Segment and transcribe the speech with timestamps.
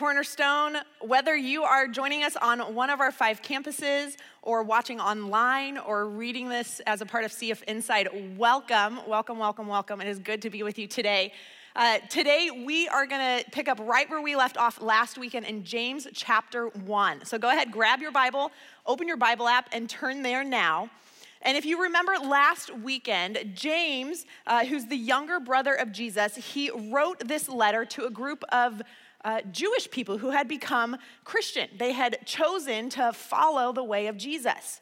[0.00, 0.78] Cornerstone.
[1.02, 6.06] Whether you are joining us on one of our five campuses or watching online or
[6.06, 10.00] reading this as a part of CF Inside, welcome, welcome, welcome, welcome.
[10.00, 11.34] It is good to be with you today.
[11.76, 15.44] Uh, today, we are going to pick up right where we left off last weekend
[15.44, 17.26] in James chapter 1.
[17.26, 18.52] So go ahead, grab your Bible,
[18.86, 20.88] open your Bible app, and turn there now.
[21.42, 26.70] And if you remember last weekend, James, uh, who's the younger brother of Jesus, he
[26.90, 28.80] wrote this letter to a group of
[29.24, 31.68] uh, Jewish people who had become Christian.
[31.78, 34.80] They had chosen to follow the way of Jesus.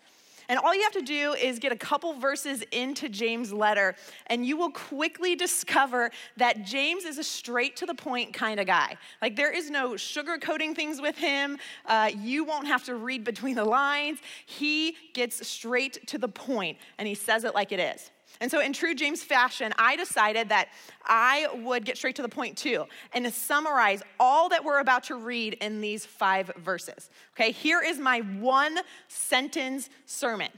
[0.50, 3.94] And all you have to do is get a couple verses into James' letter,
[4.28, 8.66] and you will quickly discover that James is a straight to the point kind of
[8.66, 8.96] guy.
[9.20, 11.58] Like, there is no sugarcoating things with him.
[11.84, 14.20] Uh, you won't have to read between the lines.
[14.46, 18.10] He gets straight to the point, and he says it like it is.
[18.40, 20.68] And so, in true James fashion, I decided that
[21.04, 25.04] I would get straight to the point too and to summarize all that we're about
[25.04, 27.10] to read in these five verses.
[27.34, 30.50] Okay, here is my one sentence sermon.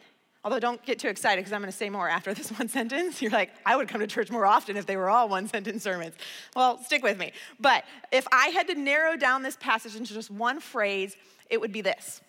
[0.43, 3.21] Although, don't get too excited because I'm going to say more after this one sentence.
[3.21, 5.83] You're like, I would come to church more often if they were all one sentence
[5.83, 6.15] sermons.
[6.57, 7.33] Well, stick with me.
[7.59, 11.17] But if I had to narrow down this passage into just one phrase,
[11.49, 12.21] it would be this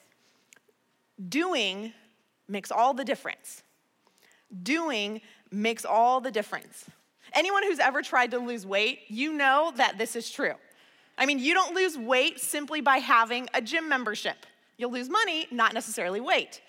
[1.30, 1.94] Doing
[2.48, 3.64] makes all the difference.
[4.64, 6.86] Doing makes all the difference.
[7.34, 10.54] Anyone who's ever tried to lose weight, you know that this is true.
[11.18, 14.46] I mean, you don't lose weight simply by having a gym membership.
[14.78, 16.62] You'll lose money, not necessarily weight.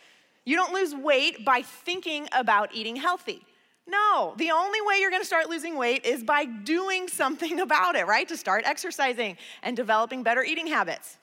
[0.44, 3.42] You don't lose weight by thinking about eating healthy.
[3.86, 8.06] No, the only way you're gonna start losing weight is by doing something about it,
[8.06, 8.28] right?
[8.28, 11.16] To start exercising and developing better eating habits.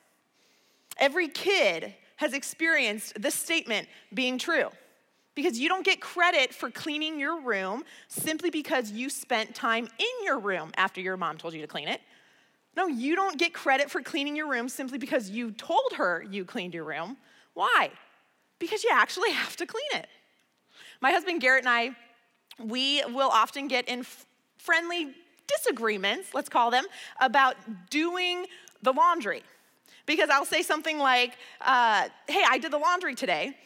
[0.98, 4.68] Every kid has experienced this statement being true
[5.42, 10.24] because you don't get credit for cleaning your room simply because you spent time in
[10.24, 12.02] your room after your mom told you to clean it.
[12.76, 16.44] No, you don't get credit for cleaning your room simply because you told her you
[16.44, 17.16] cleaned your room.
[17.54, 17.90] Why?
[18.58, 20.08] Because you actually have to clean it.
[21.00, 21.96] My husband Garrett and I,
[22.62, 24.26] we will often get in f-
[24.58, 25.14] friendly
[25.46, 26.84] disagreements, let's call them,
[27.18, 27.56] about
[27.88, 28.44] doing
[28.82, 29.42] the laundry.
[30.04, 33.56] Because I'll say something like, uh, hey, I did the laundry today.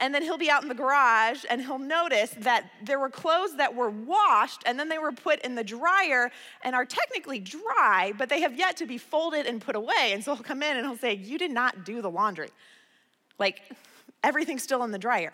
[0.00, 3.56] And then he'll be out in the garage and he'll notice that there were clothes
[3.56, 6.30] that were washed and then they were put in the dryer
[6.62, 10.12] and are technically dry, but they have yet to be folded and put away.
[10.12, 12.50] And so he'll come in and he'll say, You did not do the laundry.
[13.38, 13.60] Like,
[14.22, 15.32] everything's still in the dryer.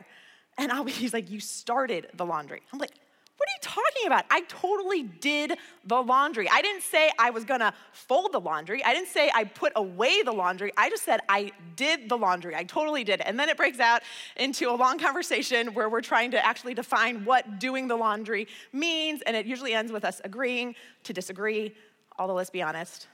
[0.57, 2.63] And I'll be, he's like, You started the laundry.
[2.73, 2.93] I'm like,
[3.37, 4.25] what are you talking about?
[4.31, 6.49] I totally did the laundry.
[6.49, 8.85] I didn't say I was gonna fold the laundry.
[8.85, 10.73] I didn't say I put away the laundry.
[10.77, 12.55] I just said I did the laundry.
[12.55, 13.21] I totally did.
[13.21, 14.03] And then it breaks out
[14.37, 19.21] into a long conversation where we're trying to actually define what doing the laundry means.
[19.23, 21.75] And it usually ends with us agreeing to disagree.
[22.17, 23.09] Although, let's be honest,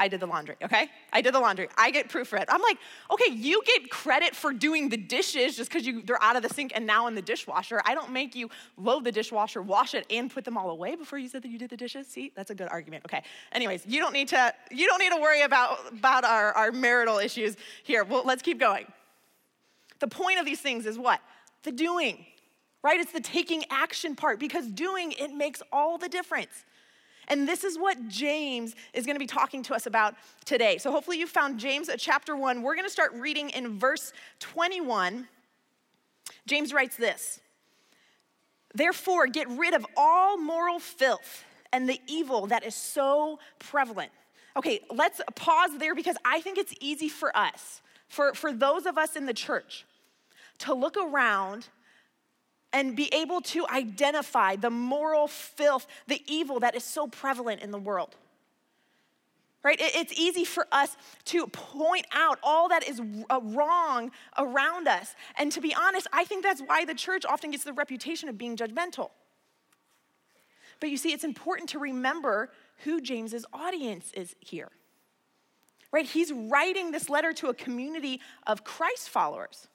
[0.00, 0.88] I did the laundry, okay?
[1.12, 1.68] I did the laundry.
[1.76, 2.44] I get proofread.
[2.48, 2.78] I'm like,
[3.10, 6.48] okay, you get credit for doing the dishes just because you they're out of the
[6.48, 7.82] sink and now in the dishwasher.
[7.84, 11.18] I don't make you load the dishwasher, wash it, and put them all away before
[11.18, 12.06] you said that you did the dishes.
[12.06, 13.04] See, that's a good argument.
[13.06, 13.22] Okay.
[13.50, 17.18] Anyways, you don't need to you don't need to worry about about our, our marital
[17.18, 18.04] issues here.
[18.04, 18.86] Well, let's keep going.
[19.98, 21.20] The point of these things is what?
[21.64, 22.24] The doing,
[22.84, 23.00] right?
[23.00, 26.64] It's the taking action part because doing it makes all the difference.
[27.28, 30.14] And this is what James is going to be talking to us about
[30.44, 30.78] today.
[30.78, 32.62] So hopefully you found James at chapter 1.
[32.62, 35.28] We're going to start reading in verse 21.
[36.46, 37.40] James writes this
[38.74, 44.10] Therefore, get rid of all moral filth and the evil that is so prevalent.
[44.56, 48.98] Okay, let's pause there because I think it's easy for us, for, for those of
[48.98, 49.84] us in the church,
[50.60, 51.68] to look around
[52.72, 57.70] and be able to identify the moral filth, the evil that is so prevalent in
[57.70, 58.14] the world.
[59.64, 59.78] Right?
[59.80, 65.14] It's easy for us to point out all that is uh, wrong around us.
[65.36, 68.38] And to be honest, I think that's why the church often gets the reputation of
[68.38, 69.10] being judgmental.
[70.80, 72.50] But you see, it's important to remember
[72.84, 74.68] who James's audience is here.
[75.90, 76.06] Right?
[76.06, 79.68] He's writing this letter to a community of Christ followers.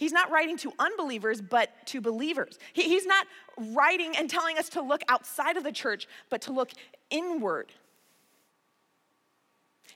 [0.00, 2.58] He's not writing to unbelievers, but to believers.
[2.72, 3.26] He, he's not
[3.58, 6.70] writing and telling us to look outside of the church, but to look
[7.10, 7.70] inward.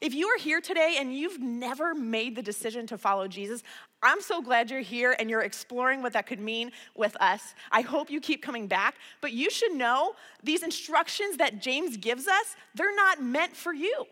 [0.03, 3.63] If you are here today and you've never made the decision to follow Jesus,
[4.03, 7.55] I'm so glad you're here and you're exploring what that could mean with us.
[7.73, 12.29] I hope you keep coming back, but you should know these instructions that James gives
[12.29, 14.05] us, they're not meant for you.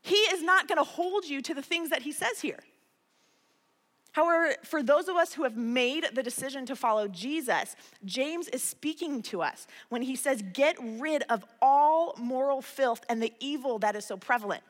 [0.00, 2.60] He is not going to hold you to the things that he says here.
[4.12, 8.62] However, for those of us who have made the decision to follow Jesus, James is
[8.62, 13.78] speaking to us when he says, Get rid of all moral filth and the evil
[13.80, 14.62] that is so prevalent.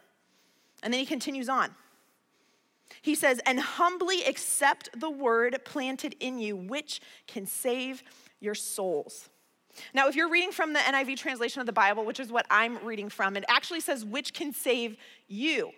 [0.82, 1.75] And then he continues on.
[3.02, 8.02] He says, And humbly accept the word planted in you, which can save
[8.40, 9.31] your souls.
[9.94, 12.84] Now, if you're reading from the NIV translation of the Bible, which is what I'm
[12.84, 14.96] reading from, it actually says, Which can save
[15.28, 15.70] you.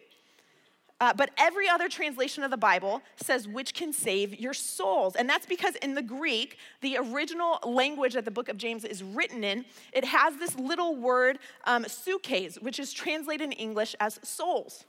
[1.02, 5.16] Uh, but every other translation of the Bible says, which can save your souls.
[5.16, 9.02] And that's because in the Greek, the original language that the book of James is
[9.02, 14.20] written in, it has this little word, um, psyches, which is translated in English as
[14.22, 14.84] souls.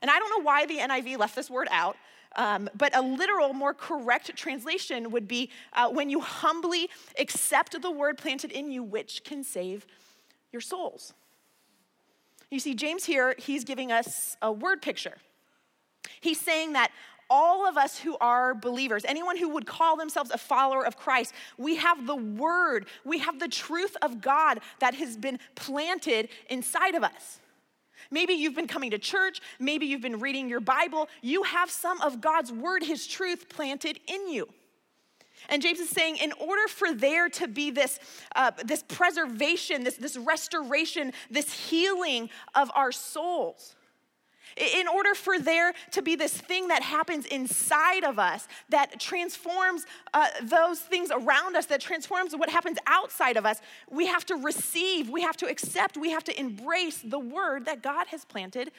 [0.00, 1.98] And I don't know why the NIV left this word out.
[2.34, 6.88] Um, but a literal, more correct translation would be uh, when you humbly
[7.18, 9.86] accept the word planted in you, which can save
[10.50, 11.12] your souls.
[12.50, 15.18] You see, James here, he's giving us a word picture.
[16.20, 16.90] He's saying that
[17.30, 21.32] all of us who are believers, anyone who would call themselves a follower of Christ,
[21.56, 26.94] we have the word, we have the truth of God that has been planted inside
[26.94, 27.40] of us.
[28.10, 31.08] Maybe you've been coming to church, maybe you've been reading your Bible.
[31.22, 34.48] You have some of God's word, his truth planted in you.
[35.48, 37.98] And James is saying, in order for there to be this,
[38.36, 43.74] uh, this preservation, this, this restoration, this healing of our souls,
[44.56, 49.86] in order for there to be this thing that happens inside of us that transforms
[50.14, 53.60] uh, those things around us, that transforms what happens outside of us,
[53.90, 57.82] we have to receive, we have to accept, we have to embrace the word that
[57.82, 58.70] God has planted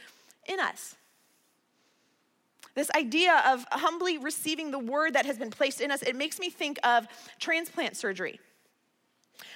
[0.47, 0.95] in us.
[2.75, 6.39] This idea of humbly receiving the word that has been placed in us, it makes
[6.39, 7.07] me think of
[7.39, 8.39] transplant surgery.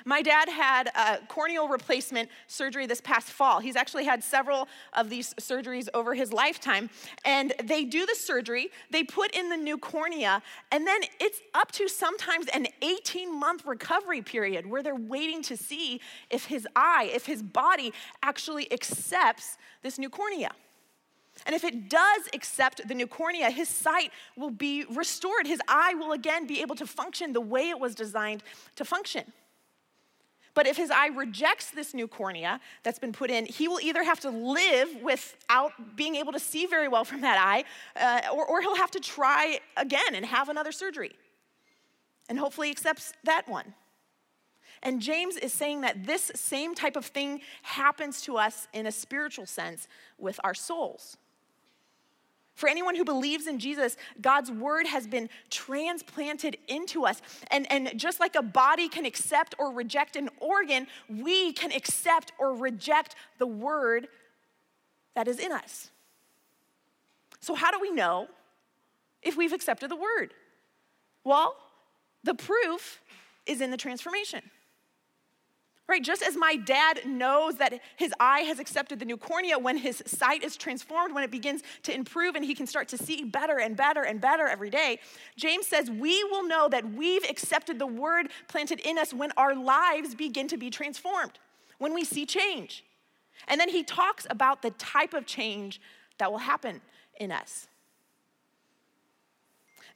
[0.06, 3.60] My dad had a corneal replacement surgery this past fall.
[3.60, 6.90] He's actually had several of these surgeries over his lifetime.
[7.26, 10.42] And they do the surgery, they put in the new cornea,
[10.72, 15.58] and then it's up to sometimes an 18 month recovery period where they're waiting to
[15.58, 17.94] see if his eye, if his body
[18.24, 20.52] actually accepts this new cornea.
[21.46, 25.46] And if it does accept the new cornea, his sight will be restored.
[25.46, 28.44] His eye will again be able to function the way it was designed
[28.76, 29.32] to function.
[30.58, 34.04] But if his eye rejects this new cornea that's been put in, he will either
[34.04, 37.64] have to live without being able to see very well from that eye,
[37.96, 41.12] uh, or, or he'll have to try again and have another surgery.
[42.28, 43.76] And hopefully accepts that one.
[44.82, 48.92] And James is saying that this same type of thing happens to us in a
[48.92, 49.88] spiritual sense
[50.18, 51.18] with our souls.
[52.58, 57.22] For anyone who believes in Jesus, God's word has been transplanted into us.
[57.52, 62.32] And, and just like a body can accept or reject an organ, we can accept
[62.40, 64.08] or reject the word
[65.14, 65.92] that is in us.
[67.42, 68.28] So, how do we know
[69.22, 70.34] if we've accepted the word?
[71.24, 71.56] Well,
[72.24, 73.02] the proof
[73.46, 74.42] is in the transformation.
[75.90, 76.04] Right?
[76.04, 80.04] Just as my dad knows that his eye has accepted the new cornea when his
[80.06, 83.60] sight is transformed, when it begins to improve and he can start to see better
[83.60, 85.00] and better and better every day,
[85.38, 89.56] James says we will know that we've accepted the word planted in us when our
[89.56, 91.40] lives begin to be transformed,
[91.78, 92.84] when we see change.
[93.48, 95.80] And then he talks about the type of change
[96.18, 96.82] that will happen
[97.18, 97.70] in us.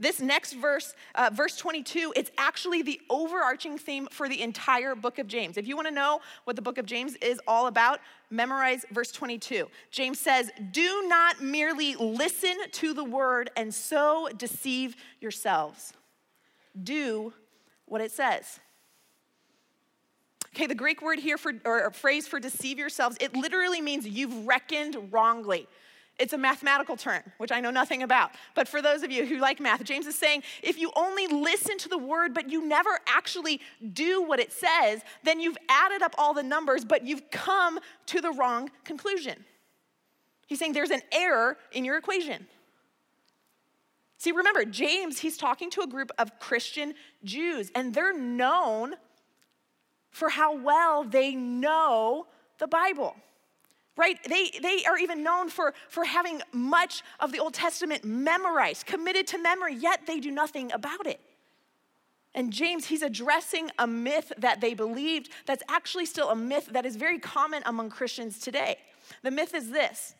[0.02, 5.20] This next verse, uh, verse 22, it's actually the overarching theme for the entire book
[5.20, 5.58] of James.
[5.58, 8.00] If you want to know what the book of James is all about,
[8.32, 9.70] memorize verse 22.
[9.92, 15.94] James says, Do not merely listen to the word and so deceive yourselves.
[16.82, 17.32] Do
[17.86, 18.60] what it says.
[20.56, 24.48] Okay, the Greek word here for, or phrase for deceive yourselves, it literally means you've
[24.48, 25.68] reckoned wrongly.
[26.22, 28.30] It's a mathematical term, which I know nothing about.
[28.54, 31.80] But for those of you who like math, James is saying if you only listen
[31.80, 33.60] to the word, but you never actually
[33.92, 38.22] do what it says, then you've added up all the numbers, but you've come to
[38.22, 39.44] the wrong conclusion.
[40.46, 42.46] He's saying there's an error in your equation.
[44.20, 48.94] See, remember, James, he's talking to a group of Christian Jews, and they're known
[50.12, 52.28] for how well they know
[52.60, 53.16] the Bible
[53.98, 54.18] right?
[54.28, 59.28] They, they are even known for, for having much of the Old Testament memorized, committed
[59.28, 61.20] to memory, yet they do nothing about it.
[62.34, 66.86] And James, he's addressing a myth that they believed that's actually still a myth that
[66.86, 68.78] is very common among Christians today.
[69.22, 70.16] The myth is this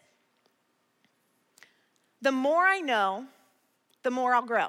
[2.22, 3.26] the more I know,
[4.04, 4.68] the more I'll grow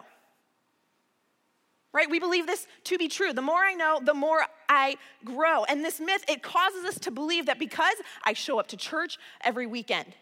[1.92, 2.08] right?
[2.08, 3.32] We believe this to be true.
[3.32, 5.64] The more I know, the more I grow.
[5.64, 7.94] And this myth, it causes us to believe that because
[8.24, 10.14] I show up to church every weekend,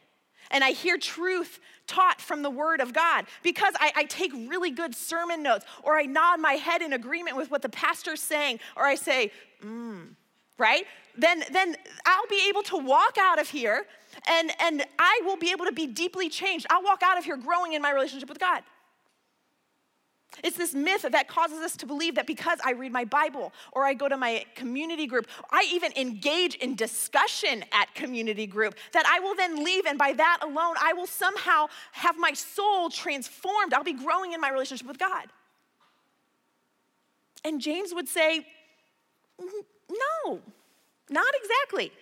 [0.50, 4.72] and I hear truth taught from the Word of God, because I, I, take really
[4.72, 8.58] good sermon notes, or I nod my head in agreement with what the pastor's saying,
[8.76, 9.30] or I say,
[9.64, 10.08] mm,
[10.58, 10.86] right?
[11.16, 13.86] Then, then I'll be able to walk out of here
[14.28, 16.66] and, and I will be able to be deeply changed.
[16.70, 18.62] I'll walk out of here growing in my relationship with God.
[20.44, 23.84] It's this myth that causes us to believe that because I read my Bible or
[23.84, 29.04] I go to my community group, I even engage in discussion at community group, that
[29.06, 33.74] I will then leave and by that alone, I will somehow have my soul transformed.
[33.74, 35.26] I'll be growing in my relationship with God.
[37.44, 38.46] And James would say,
[39.38, 40.40] no,
[41.10, 41.92] not exactly.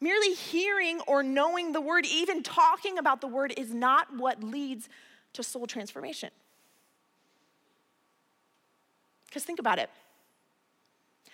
[0.00, 4.88] Merely hearing or knowing the word, even talking about the word, is not what leads
[5.32, 6.30] to soul transformation.
[9.34, 9.90] Because think about it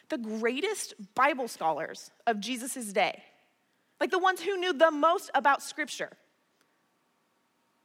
[0.08, 3.22] the greatest Bible scholars of Jesus' day,
[4.00, 6.10] like the ones who knew the most about Scripture,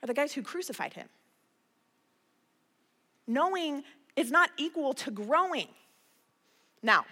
[0.02, 1.08] are the guys who crucified him.
[3.28, 3.84] Knowing
[4.16, 5.68] is not equal to growing.
[6.82, 7.06] Now,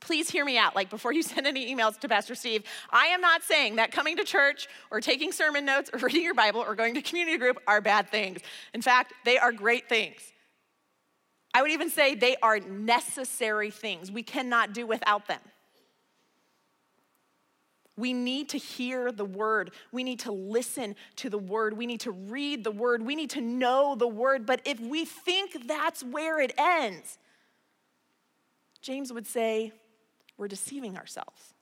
[0.00, 0.74] please hear me out.
[0.74, 4.16] Like before you send any emails to Pastor Steve, I am not saying that coming
[4.16, 7.58] to church or taking sermon notes or reading your Bible or going to community group
[7.68, 8.40] are bad things.
[8.72, 10.32] In fact, they are great things.
[11.54, 14.10] I would even say they are necessary things.
[14.10, 15.40] We cannot do without them.
[17.96, 19.72] We need to hear the word.
[19.92, 21.76] We need to listen to the word.
[21.76, 23.02] We need to read the word.
[23.02, 24.46] We need to know the word.
[24.46, 27.18] But if we think that's where it ends,
[28.80, 29.72] James would say,
[30.38, 31.52] we're deceiving ourselves.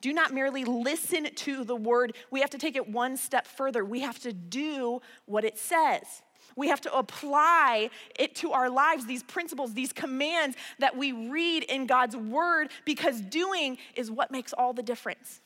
[0.00, 2.14] Do not merely listen to the word.
[2.30, 3.84] We have to take it one step further.
[3.84, 6.22] We have to do what it says.
[6.58, 7.88] We have to apply
[8.18, 13.20] it to our lives, these principles, these commands that we read in God's word, because
[13.20, 15.40] doing is what makes all the difference.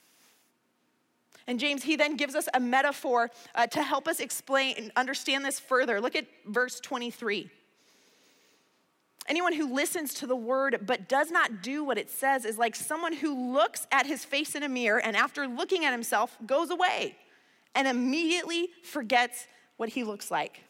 [1.47, 5.45] And James, he then gives us a metaphor uh, to help us explain, and understand
[5.45, 6.01] this further.
[6.01, 7.51] Look at verse 23.
[9.29, 12.75] Anyone who listens to the word but does not do what it says is like
[12.75, 16.71] someone who looks at his face in a mirror and after looking at himself goes
[16.71, 17.17] away
[17.75, 20.63] and immediately forgets what he looks like.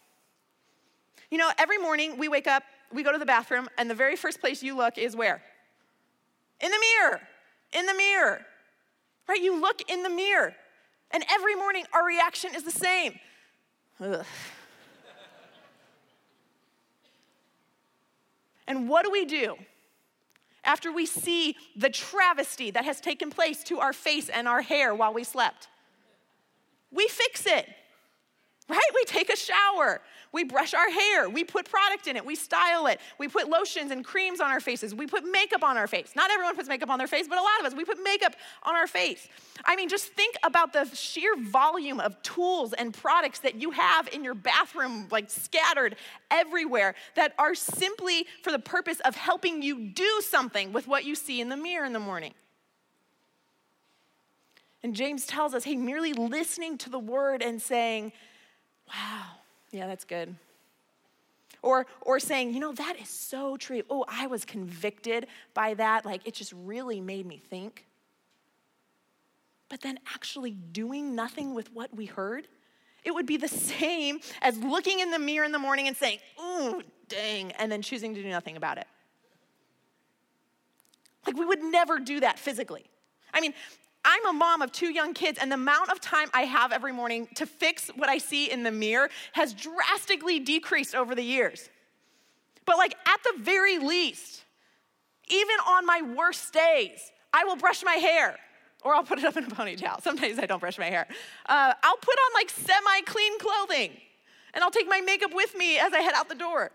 [1.33, 2.63] You know, every morning we wake up,
[2.93, 5.41] we go to the bathroom, and the very first place you look is where?
[6.61, 7.21] In the mirror.
[7.73, 8.45] In the mirror.
[9.27, 9.41] Right?
[9.41, 10.55] You look in the mirror.
[11.11, 13.19] And every morning our reaction is the same.
[13.99, 14.27] Ugh.
[18.69, 19.57] and what do we do?
[20.65, 24.95] After we see the travesty that has taken place to our face and our hair
[24.95, 25.69] while we slept,
[26.91, 27.67] we fix it,
[28.69, 28.81] right?
[28.95, 30.01] We take a shower.
[30.33, 31.29] We brush our hair.
[31.29, 32.25] We put product in it.
[32.25, 33.01] We style it.
[33.19, 34.95] We put lotions and creams on our faces.
[34.95, 36.13] We put makeup on our face.
[36.17, 38.35] Not everyone puts makeup on their face, but a lot of us, we put makeup
[38.63, 39.29] on our face.
[39.65, 44.09] I mean, just think about the sheer volume of tools and products that you have
[44.09, 45.97] in your bathroom, like scattered
[46.31, 51.15] everywhere, that are simply for the purpose of helping you do something with what you
[51.15, 52.33] see in the mirror in the morning.
[54.83, 58.13] And James tells us, hey, merely listening to the word and saying,
[58.93, 59.25] wow,
[59.71, 60.35] yeah, that's good.
[61.63, 63.83] Or, or saying, you know, that is so true.
[63.89, 66.05] Oh, I was convicted by that.
[66.05, 67.87] Like, it just really made me think.
[69.69, 72.49] But then actually doing nothing with what we heard,
[73.05, 76.19] it would be the same as looking in the mirror in the morning and saying,
[76.41, 78.87] ooh, dang, and then choosing to do nothing about it.
[81.27, 82.85] Like, we would never do that physically.
[83.33, 83.55] I mean,
[84.05, 86.93] I'm a mom of two young kids, and the amount of time I have every
[86.93, 91.69] morning to fix what I see in the mirror has drastically decreased over the years.
[92.65, 94.45] But, like, at the very least,
[95.29, 98.37] even on my worst days, I will brush my hair
[98.85, 100.03] or I'll put it up in a ponytail.
[100.03, 101.07] Sometimes I don't brush my hair.
[101.47, 103.93] Uh, I'll put on like semi clean clothing
[104.55, 106.71] and I'll take my makeup with me as I head out the door.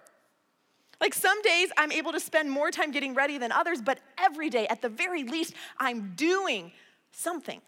[0.99, 4.49] Like some days I'm able to spend more time getting ready than others, but every
[4.49, 6.71] day, at the very least, I'm doing
[7.17, 7.61] something.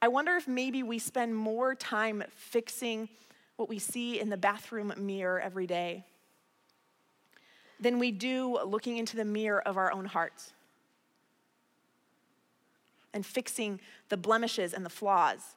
[0.00, 3.08] I wonder if maybe we spend more time fixing
[3.56, 6.04] what we see in the bathroom mirror every day
[7.80, 10.52] than we do looking into the mirror of our own hearts
[13.14, 13.80] and fixing
[14.10, 15.56] the blemishes and the flaws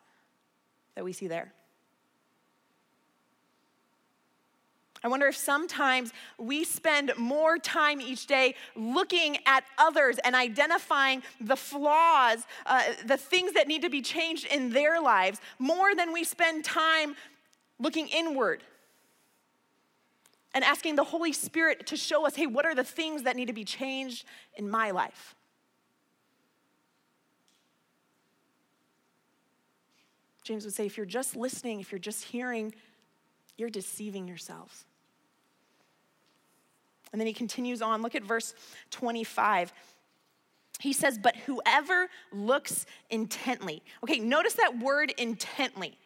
[0.96, 1.54] that we see there.
[5.04, 11.24] I wonder if sometimes we spend more time each day looking at others and identifying
[11.40, 16.14] the flaws, uh, the things that need to be changed in their lives, more than
[16.14, 17.16] we spend time
[17.80, 18.62] looking inward
[20.54, 23.48] and asking the Holy Spirit to show us hey, what are the things that need
[23.48, 25.36] to be changed in my life?
[30.44, 32.74] James would say if you're just listening, if you're just hearing,
[33.58, 34.86] you're deceiving yourselves.
[37.12, 38.02] And then he continues on.
[38.02, 38.54] Look at verse
[38.92, 39.74] 25.
[40.80, 43.84] He says, But whoever looks intently.
[44.04, 45.98] Okay, notice that word intently.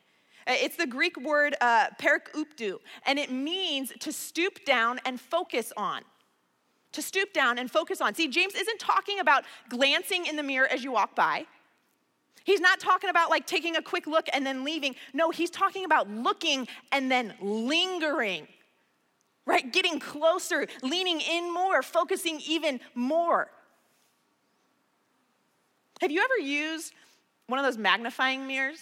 [0.48, 1.88] Uh, it's the Greek word uh,
[3.06, 6.02] and it means to stoop down and focus on.
[6.92, 8.14] To stoop down and focus on.
[8.14, 11.46] See, James isn't talking about glancing in the mirror as you walk by.
[12.46, 14.96] He's not talking about like taking a quick look and then leaving.
[15.14, 18.48] No, he's talking about looking and then lingering,
[19.46, 19.72] right?
[19.72, 23.50] Getting closer, leaning in more, focusing even more.
[26.02, 26.94] Have you ever used
[27.48, 28.80] one of those magnifying mirrors?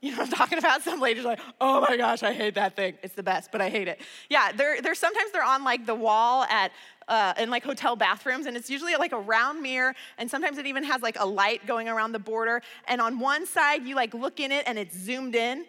[0.00, 0.82] You know I'm talking about?
[0.82, 2.94] Some ladies like, oh my gosh, I hate that thing.
[3.02, 4.00] It's the best, but I hate it.
[4.30, 6.72] Yeah, they're, they're sometimes they're on like the wall at
[7.06, 10.66] uh, in like hotel bathrooms, and it's usually like a round mirror, and sometimes it
[10.66, 12.62] even has like a light going around the border.
[12.86, 15.66] And on one side, you like look in it and it's zoomed in,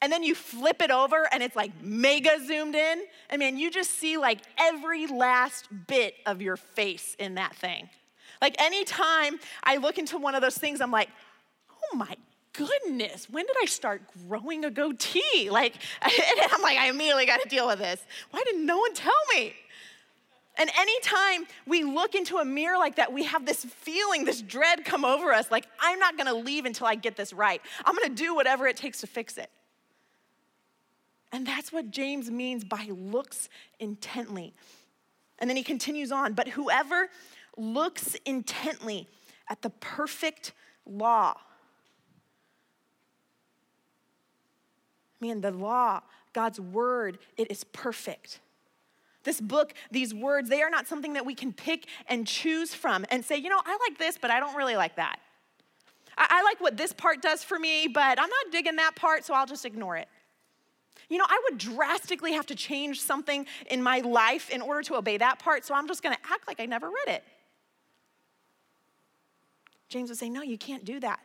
[0.00, 3.02] and then you flip it over and it's like mega zoomed in.
[3.30, 7.88] I mean, you just see like every last bit of your face in that thing.
[8.40, 11.08] Like anytime I look into one of those things, I'm like,
[11.70, 12.14] oh my
[12.52, 15.48] goodness, when did I start growing a goatee?
[15.50, 18.00] Like, and I'm like, I immediately got to deal with this.
[18.30, 19.54] Why didn't no one tell me?
[20.60, 24.84] And anytime we look into a mirror like that, we have this feeling, this dread
[24.84, 27.62] come over us like, I'm not gonna leave until I get this right.
[27.84, 29.50] I'm gonna do whatever it takes to fix it.
[31.32, 34.54] And that's what James means by looks intently.
[35.38, 37.08] And then he continues on, but whoever
[37.56, 39.08] looks intently
[39.48, 40.52] at the perfect
[40.86, 41.36] law,
[45.20, 46.00] man, the law,
[46.32, 48.40] God's word, it is perfect.
[49.24, 53.04] This book, these words, they are not something that we can pick and choose from
[53.10, 55.18] and say, you know, I like this, but I don't really like that.
[56.16, 59.24] I, I like what this part does for me, but I'm not digging that part,
[59.24, 60.08] so I'll just ignore it.
[61.08, 64.96] You know, I would drastically have to change something in my life in order to
[64.96, 67.24] obey that part, so I'm just gonna act like I never read it.
[69.88, 71.20] James would say, No, you can't do that.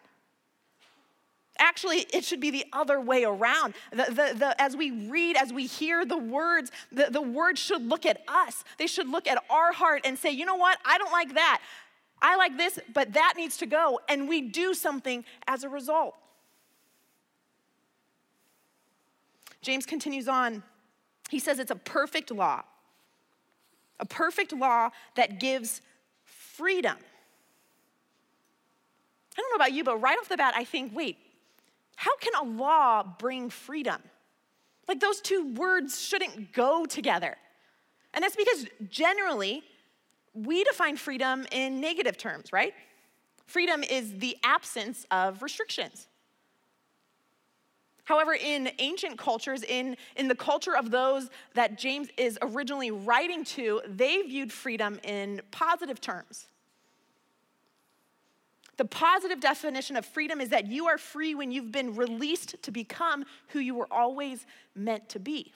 [1.60, 3.76] Actually, it should be the other way around.
[3.92, 7.84] The, the, the, as we read, as we hear the words, the, the words should
[7.88, 8.64] look at us.
[8.80, 10.80] They should look at our heart and say, you know what?
[10.84, 11.62] I don't like that.
[12.22, 14.00] I like this, but that needs to go.
[14.10, 16.16] And we do something as a result.
[19.64, 20.62] James continues on.
[21.30, 22.64] He says it's a perfect law,
[24.00, 25.82] a perfect law that gives
[26.24, 26.98] freedom.
[29.36, 31.18] I don't know about you, but right off the bat, I think, wait,
[31.96, 34.02] how can a law bring freedom?
[34.88, 37.38] Like those two words shouldn't go together.
[38.14, 39.64] And that's because generally
[40.34, 42.74] we define freedom in negative terms, right?
[43.46, 46.08] Freedom is the absence of restrictions.
[48.06, 53.46] However, in ancient cultures, in, in the culture of those that James is originally writing
[53.46, 56.48] to, they viewed freedom in positive terms.
[58.76, 62.72] The positive definition of freedom is that you are free when you've been released to
[62.72, 65.54] become who you were always meant to be.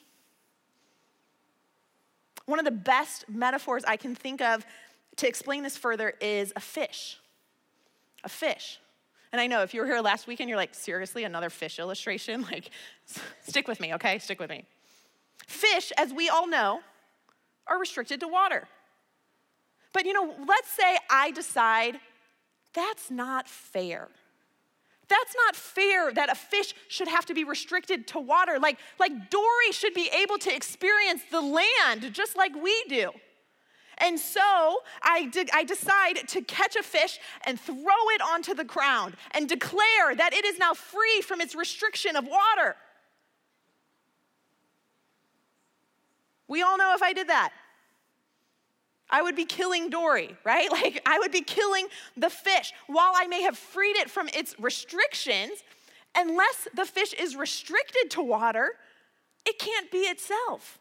[2.45, 4.65] One of the best metaphors I can think of
[5.17, 7.19] to explain this further is a fish.
[8.23, 8.79] A fish.
[9.31, 12.45] And I know if you were here last weekend, you're like, seriously, another fish illustration?
[12.51, 12.69] Like,
[13.43, 14.19] stick with me, okay?
[14.19, 14.65] Stick with me.
[15.47, 16.79] Fish, as we all know,
[17.67, 18.67] are restricted to water.
[19.93, 21.99] But you know, let's say I decide
[22.73, 24.09] that's not fair.
[25.09, 28.59] That's not fair that a fish should have to be restricted to water.
[28.59, 33.11] Like, like Dory should be able to experience the land just like we do.
[33.99, 37.75] And so I, did, I decide to catch a fish and throw
[38.11, 42.25] it onto the ground and declare that it is now free from its restriction of
[42.25, 42.75] water.
[46.47, 47.51] We all know if I did that,
[49.09, 50.69] I would be killing Dory, right?
[50.77, 52.73] Like I would be killing the fish.
[52.87, 55.63] While I may have freed it from its restrictions,
[56.15, 58.73] unless the fish is restricted to water,
[59.45, 60.79] it can't be itself.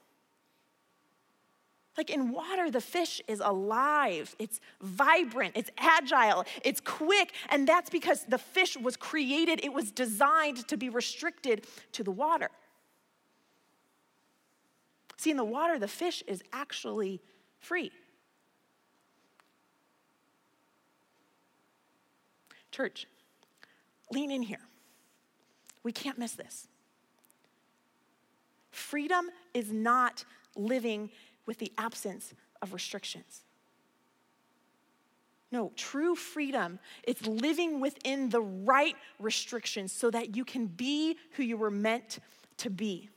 [1.97, 7.89] Like in water, the fish is alive, it's vibrant, it's agile, it's quick, and that's
[7.89, 12.51] because the fish was created, it was designed to be restricted to the water.
[15.17, 17.23] See, in the water, the fish is actually
[17.59, 17.91] free.
[22.71, 23.07] Church,
[24.11, 24.61] lean in here.
[25.83, 26.69] We can't miss this.
[28.71, 31.11] Freedom is not living
[31.47, 33.43] with the absence of restrictions.
[35.53, 41.45] No, true freedom, it's living within the right restrictions so that you can be who
[41.45, 42.19] you were meant
[42.59, 43.09] to be.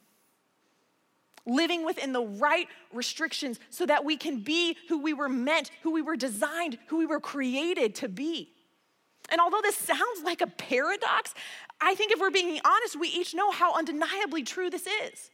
[1.45, 5.91] Living within the right restrictions so that we can be who we were meant, who
[5.91, 8.51] we were designed, who we were created to be.
[9.31, 11.33] And although this sounds like a paradox,
[11.81, 15.31] I think if we're being honest, we each know how undeniably true this is.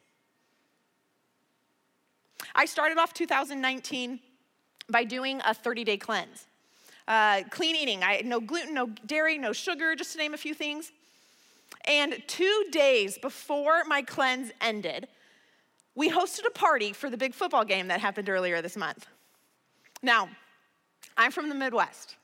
[2.55, 4.19] I started off 2019
[4.89, 6.47] by doing a 30 day cleanse.
[7.07, 10.53] Uh, clean eating, I, no gluten, no dairy, no sugar, just to name a few
[10.53, 10.91] things.
[11.85, 15.07] And two days before my cleanse ended,
[15.93, 19.05] we hosted a party for the big football game that happened earlier this month.
[20.01, 20.29] Now,
[21.17, 22.15] I'm from the Midwest.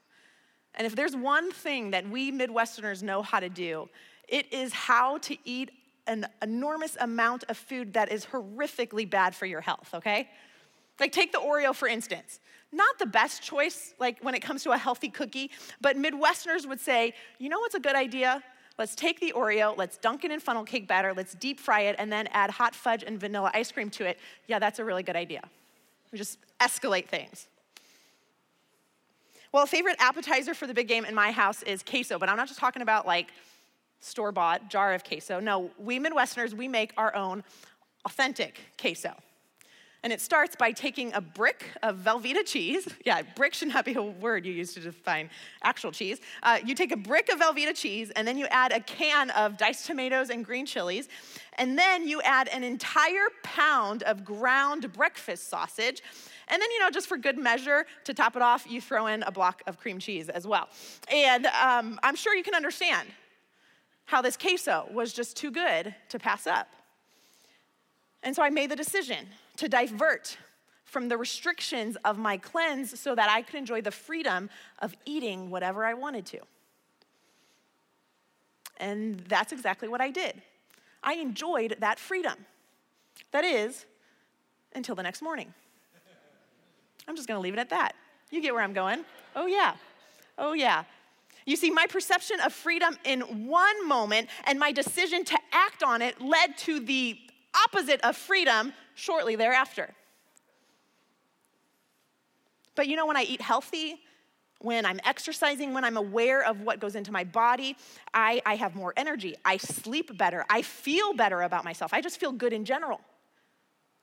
[0.75, 3.89] And if there's one thing that we Midwesterners know how to do,
[4.27, 5.71] it is how to eat
[6.07, 10.29] an enormous amount of food that is horrifically bad for your health, okay?
[10.99, 12.39] Like, take the Oreo for instance.
[12.71, 16.79] Not the best choice, like when it comes to a healthy cookie, but Midwesterners would
[16.79, 18.41] say, you know what's a good idea?
[18.77, 21.95] Let's take the Oreo, let's dunk it in funnel cake batter, let's deep fry it,
[21.99, 24.17] and then add hot fudge and vanilla ice cream to it.
[24.47, 25.41] Yeah, that's a really good idea.
[26.11, 27.47] We just escalate things.
[29.51, 32.37] Well, a favorite appetizer for the big game in my house is queso, but I'm
[32.37, 33.27] not just talking about like
[34.01, 35.39] store bought jar of queso.
[35.39, 37.43] No, we Midwesterners, we make our own
[38.05, 39.15] authentic queso.
[40.03, 42.87] And it starts by taking a brick of Velveeta cheese.
[43.05, 45.29] Yeah, brick should not be a word you use to define
[45.63, 46.19] actual cheese.
[46.43, 49.57] Uh, you take a brick of Velveeta cheese, and then you add a can of
[49.57, 51.09] diced tomatoes and green chilies.
[51.57, 56.01] And then you add an entire pound of ground breakfast sausage.
[56.47, 59.23] And then, you know, just for good measure, to top it off, you throw in
[59.23, 60.69] a block of cream cheese as well.
[61.11, 63.07] And um, I'm sure you can understand
[64.11, 66.67] how this queso was just too good to pass up.
[68.23, 70.37] And so I made the decision to divert
[70.83, 75.49] from the restrictions of my cleanse so that I could enjoy the freedom of eating
[75.49, 76.39] whatever I wanted to.
[78.81, 80.41] And that's exactly what I did.
[81.01, 82.45] I enjoyed that freedom.
[83.31, 83.85] That is,
[84.75, 85.53] until the next morning.
[87.07, 87.95] I'm just gonna leave it at that.
[88.29, 89.05] You get where I'm going.
[89.37, 89.75] Oh, yeah.
[90.37, 90.83] Oh, yeah.
[91.45, 96.01] You see, my perception of freedom in one moment and my decision to act on
[96.01, 97.17] it led to the
[97.65, 99.93] opposite of freedom shortly thereafter.
[102.75, 103.99] But you know, when I eat healthy,
[104.59, 107.75] when I'm exercising, when I'm aware of what goes into my body,
[108.13, 109.35] I, I have more energy.
[109.43, 110.45] I sleep better.
[110.49, 111.93] I feel better about myself.
[111.93, 113.01] I just feel good in general.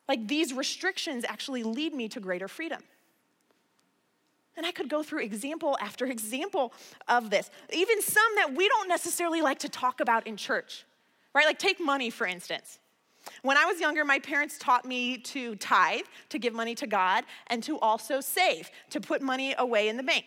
[0.09, 2.83] Like these restrictions actually lead me to greater freedom.
[4.59, 6.73] And I could go through example after example
[7.07, 10.85] of this, even some that we don't necessarily like to talk about in church,
[11.33, 11.47] right?
[11.47, 12.81] Like, take money, for instance.
[13.43, 17.25] When I was younger, my parents taught me to tithe, to give money to God,
[17.47, 20.27] and to also save, to put money away in the bank.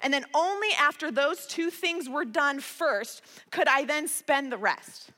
[0.00, 4.58] And then only after those two things were done first could I then spend the
[4.58, 5.10] rest.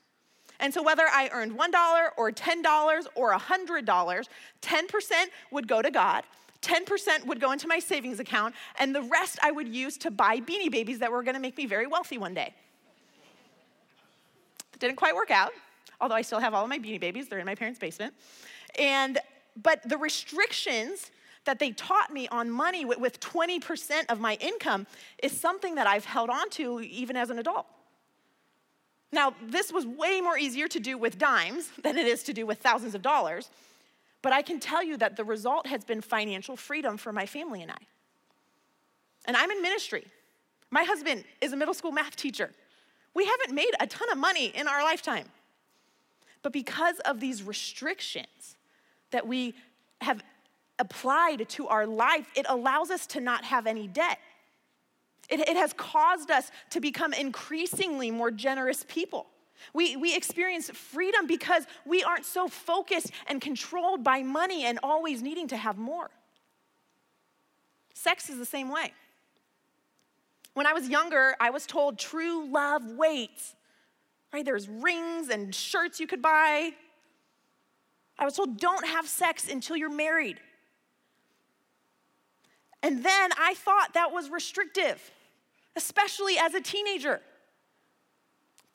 [0.59, 4.27] And so, whether I earned $1 or $10 or $100,
[4.61, 5.11] 10%
[5.51, 6.23] would go to God,
[6.65, 10.39] 10% would go into my savings account, and the rest I would use to buy
[10.39, 12.53] beanie babies that were gonna make me very wealthy one day.
[14.73, 15.53] It didn't quite work out,
[16.01, 18.13] although I still have all of my beanie babies, they're in my parents' basement.
[18.77, 19.19] And
[19.61, 21.11] but the restrictions
[21.45, 24.85] that they taught me on money with 20% of my income
[25.21, 27.67] is something that I've held on to even as an adult.
[29.11, 32.45] Now, this was way more easier to do with dimes than it is to do
[32.45, 33.49] with thousands of dollars.
[34.25, 37.61] But I can tell you that the result has been financial freedom for my family
[37.61, 37.77] and I.
[39.25, 40.03] And I'm in ministry.
[40.71, 42.49] My husband is a middle school math teacher.
[43.13, 45.25] We haven't made a ton of money in our lifetime.
[46.41, 48.55] But because of these restrictions
[49.11, 49.53] that we
[50.01, 50.23] have
[50.79, 54.17] applied to our life, it allows us to not have any debt.
[55.29, 59.27] It, it, has caused us to become increasingly more generous people.
[59.73, 65.21] We, we experience freedom because we aren't so focused and controlled by money and always
[65.21, 66.09] needing to have more.
[67.93, 68.93] Sex is the same way.
[70.53, 73.55] When I was younger, I was told true love waits.
[74.33, 74.43] Right?
[74.43, 76.71] There's rings and shirts you could buy.
[78.17, 80.39] I was told don't have sex until you're married.
[82.81, 85.01] And then I thought that was restrictive,
[85.75, 87.21] especially as a teenager.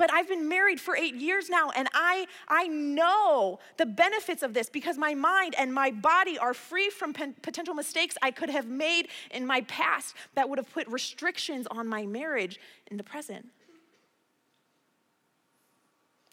[0.01, 4.55] But I've been married for eight years now, and I, I know the benefits of
[4.55, 8.67] this because my mind and my body are free from potential mistakes I could have
[8.67, 12.59] made in my past that would have put restrictions on my marriage
[12.91, 13.51] in the present.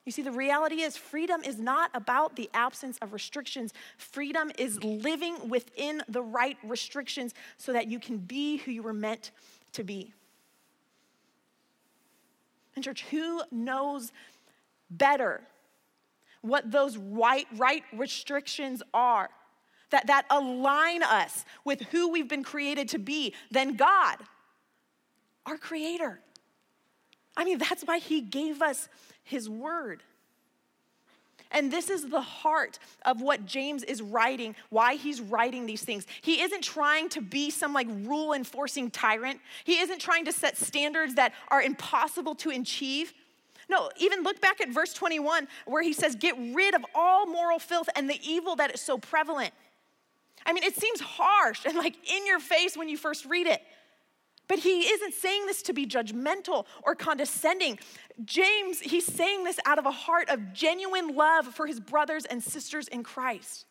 [0.05, 3.73] You see, the reality is freedom is not about the absence of restrictions.
[3.97, 8.93] Freedom is living within the right restrictions so that you can be who you were
[8.93, 9.31] meant
[9.73, 10.13] to be.
[12.77, 14.11] And, church, who knows
[14.87, 15.41] better
[16.41, 19.29] what those right, right restrictions are
[19.89, 24.17] that, that align us with who we've been created to be than God,
[25.47, 26.19] our Creator?
[27.35, 28.87] I mean, that's why He gave us
[29.23, 30.03] his word.
[31.51, 36.05] And this is the heart of what James is writing, why he's writing these things.
[36.21, 39.39] He isn't trying to be some like rule enforcing tyrant.
[39.63, 43.13] He isn't trying to set standards that are impossible to achieve.
[43.69, 47.59] No, even look back at verse 21 where he says, Get rid of all moral
[47.59, 49.53] filth and the evil that is so prevalent.
[50.45, 53.61] I mean, it seems harsh and like in your face when you first read it.
[54.47, 57.79] But he isn't saying this to be judgmental or condescending.
[58.23, 62.41] James, he's saying this out of a heart of genuine love for his brothers and
[62.41, 63.65] sisters in Christ.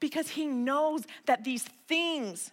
[0.00, 2.52] Because he knows that these things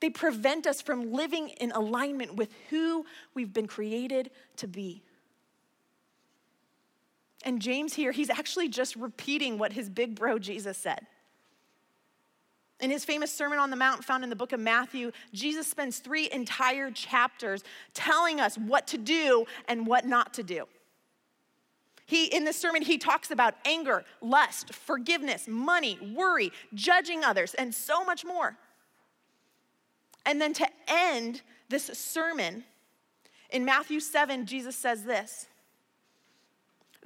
[0.00, 3.04] they prevent us from living in alignment with who
[3.34, 5.02] we've been created to be.
[7.44, 11.06] And James here, he's actually just repeating what his big bro Jesus said.
[12.80, 15.98] In his famous Sermon on the Mount, found in the book of Matthew, Jesus spends
[15.98, 20.66] three entire chapters telling us what to do and what not to do.
[22.06, 27.74] He, in this sermon, he talks about anger, lust, forgiveness, money, worry, judging others, and
[27.74, 28.56] so much more.
[30.24, 32.64] And then to end this sermon,
[33.50, 35.48] in Matthew 7, Jesus says this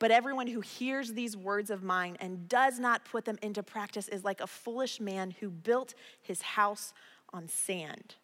[0.00, 4.08] But everyone who hears these words of mine and does not put them into practice
[4.08, 6.94] is like a foolish man who built his house
[7.34, 8.14] on sand.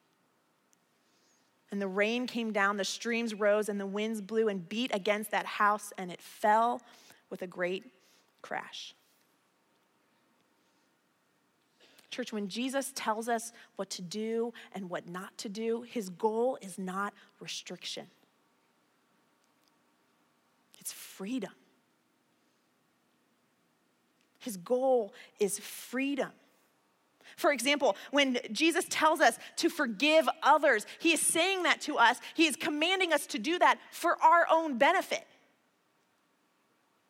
[1.71, 5.31] And the rain came down, the streams rose, and the winds blew and beat against
[5.33, 6.81] that house, and it fell
[7.29, 7.85] with a great
[8.41, 8.95] crash.
[12.09, 16.57] Church, when Jesus tells us what to do and what not to do, his goal
[16.63, 18.07] is not restriction,
[20.81, 21.53] it's freedom.
[24.47, 26.31] His goal is freedom.
[27.37, 32.21] For example, when Jesus tells us to forgive others, he is saying that to us.
[32.35, 35.27] He is commanding us to do that for our own benefit.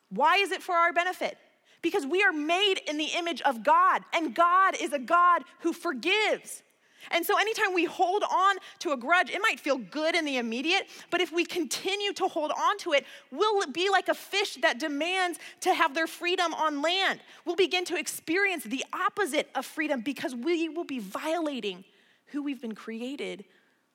[0.08, 1.36] Why is it for our benefit?
[1.82, 5.74] Because we are made in the image of God, and God is a God who
[5.74, 6.62] forgives.
[7.10, 10.38] And so, anytime we hold on to a grudge, it might feel good in the
[10.38, 14.54] immediate, but if we continue to hold on to it, we'll be like a fish
[14.62, 17.20] that demands to have their freedom on land.
[17.44, 21.84] We'll begin to experience the opposite of freedom because we will be violating
[22.26, 23.44] who we've been created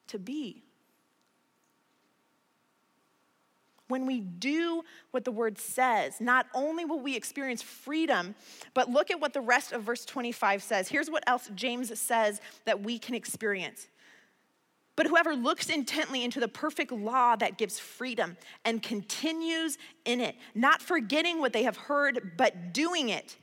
[0.07, 0.63] to be.
[3.91, 8.33] When we do what the word says, not only will we experience freedom,
[8.73, 10.87] but look at what the rest of verse 25 says.
[10.87, 13.87] Here's what else James says that we can experience.
[14.95, 20.35] But whoever looks intently into the perfect law that gives freedom and continues in it,
[20.53, 23.37] not forgetting what they have heard, but doing it,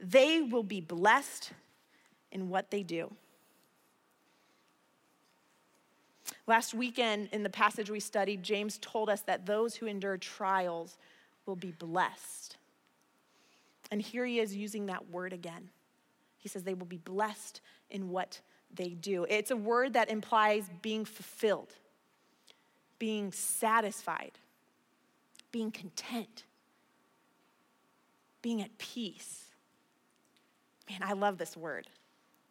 [0.00, 1.52] they will be blessed
[2.30, 3.12] in what they do.
[6.48, 10.96] Last weekend, in the passage we studied, James told us that those who endure trials
[11.44, 12.56] will be blessed.
[13.90, 15.68] And here he is using that word again.
[16.38, 18.40] He says they will be blessed in what
[18.74, 19.26] they do.
[19.28, 21.74] It's a word that implies being fulfilled,
[22.98, 24.38] being satisfied,
[25.52, 26.44] being content,
[28.40, 29.44] being at peace.
[30.88, 31.88] Man, I love this word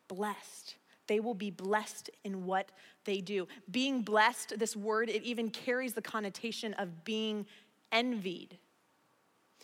[0.07, 0.75] blessed.
[1.07, 2.71] They will be blessed in what
[3.05, 3.47] they do.
[3.71, 7.45] Being blessed, this word, it even carries the connotation of being
[7.91, 8.57] envied.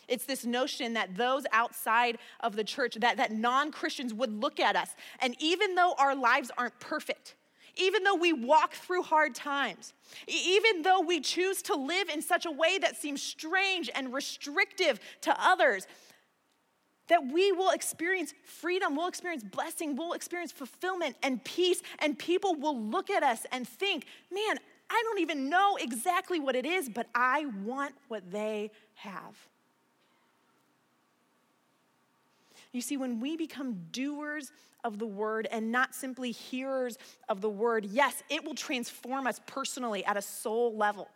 [0.08, 4.60] It's this notion that those outside of the church, that, that non Christians would look
[4.60, 4.90] at us.
[5.20, 7.36] And even though our lives aren't perfect,
[7.76, 9.92] even though we walk through hard times,
[10.26, 15.00] even though we choose to live in such a way that seems strange and restrictive
[15.22, 15.86] to others,
[17.08, 22.54] that we will experience freedom, we'll experience blessing, we'll experience fulfillment and peace, and people
[22.54, 24.58] will look at us and think, man,
[24.90, 29.36] I don't even know exactly what it is, but I want what they have.
[32.72, 34.50] You see, when we become doers
[34.82, 39.40] of the word and not simply hearers of the word, yes, it will transform us
[39.46, 41.08] personally at a soul level.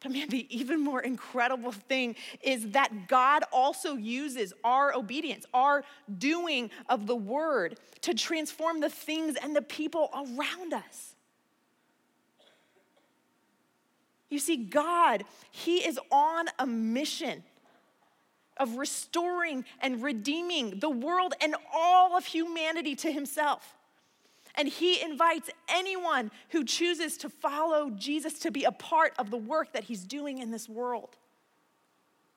[0.00, 5.84] But man, the even more incredible thing is that God also uses our obedience, our
[6.18, 11.16] doing of the word to transform the things and the people around us.
[14.28, 17.42] You see, God, He is on a mission
[18.56, 23.77] of restoring and redeeming the world and all of humanity to Himself.
[24.58, 29.36] And He invites anyone who chooses to follow Jesus to be a part of the
[29.36, 31.16] work that He's doing in this world.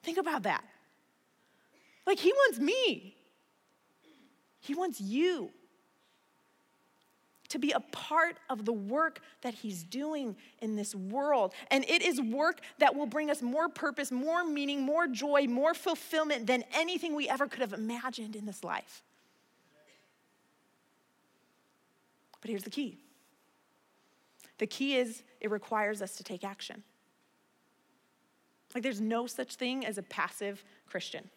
[0.03, 0.63] Think about that.
[2.05, 3.15] Like, He wants me,
[4.59, 5.49] He wants you
[7.49, 11.53] to be a part of the work that He's doing in this world.
[11.71, 15.73] And it is work that will bring us more purpose, more meaning, more joy, more
[15.73, 19.03] fulfillment than anything we ever could have imagined in this life.
[22.41, 22.97] But here's the key
[24.57, 26.83] the key is it requires us to take action.
[28.73, 31.29] Like, there's no such thing as a passive Christian.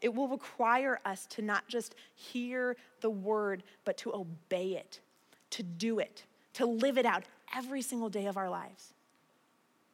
[0.00, 5.00] It will require us to not just hear the word, but to obey it,
[5.50, 8.94] to do it, to live it out every single day of our lives.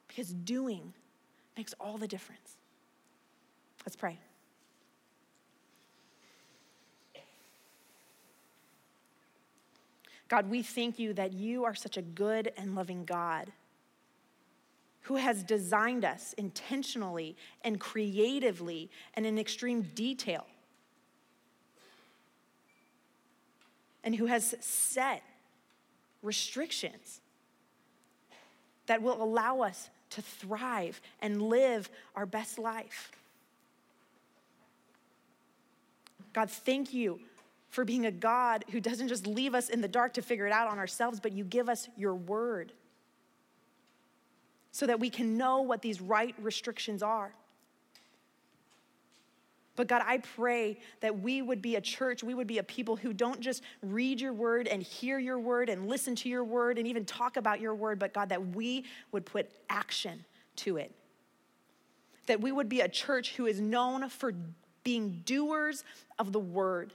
[0.07, 0.95] Because doing
[1.57, 2.57] makes all the difference.
[3.85, 4.19] Let's pray.
[10.29, 13.53] God, we thank you that you are such a good and loving God
[15.03, 20.45] who has designed us intentionally and creatively and in extreme detail,
[24.03, 25.23] and who has set
[26.23, 27.21] restrictions
[28.87, 33.13] that will allow us to thrive and live our best life.
[36.33, 37.21] God, thank you
[37.77, 40.53] for being a God who doesn't just leave us in the dark to figure it
[40.53, 42.73] out on ourselves, but you give us your word
[44.73, 47.35] so that we can know what these right restrictions are.
[49.77, 52.97] But God, I pray that we would be a church, we would be a people
[52.97, 56.79] who don't just read your word and hear your word and listen to your word
[56.79, 60.25] and even talk about your word, but God, that we would put action
[60.57, 60.95] to it.
[62.25, 64.33] That we would be a church who is known for
[64.83, 65.85] being doers
[66.19, 66.95] of the word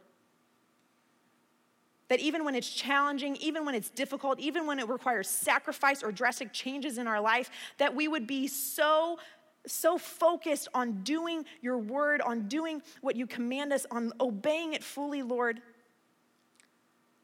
[2.11, 6.11] that even when it's challenging, even when it's difficult, even when it requires sacrifice or
[6.11, 9.17] drastic changes in our life, that we would be so
[9.65, 14.83] so focused on doing your word, on doing what you command us, on obeying it
[14.83, 15.61] fully, Lord,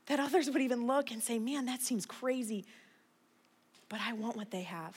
[0.06, 2.64] that others would even look and say, Man, that seems crazy,
[3.90, 4.96] but I want what they have.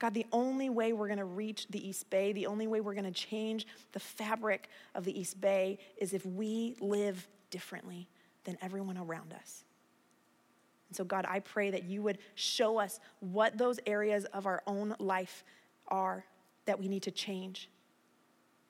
[0.00, 2.94] God, the only way we're going to reach the East Bay, the only way we're
[2.94, 8.08] going to change the fabric of the East Bay is if we live differently
[8.44, 9.64] than everyone around us.
[10.88, 14.62] And so, God, I pray that you would show us what those areas of our
[14.66, 15.44] own life
[15.88, 16.24] are
[16.64, 17.68] that we need to change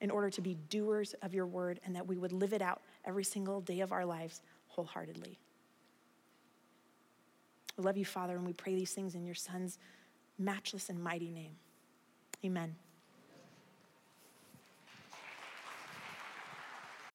[0.01, 2.81] in order to be doers of your word and that we would live it out
[3.05, 5.39] every single day of our lives wholeheartedly.
[7.77, 9.79] We love you, Father, and we pray these things in your Son's
[10.43, 11.55] matchless and mighty name.
[12.43, 12.75] Amen.